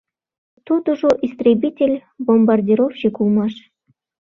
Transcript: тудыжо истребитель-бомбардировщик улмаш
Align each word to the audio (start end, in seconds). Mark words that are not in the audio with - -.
тудыжо 0.67 1.09
истребитель-бомбардировщик 1.25 3.15
улмаш 3.21 3.55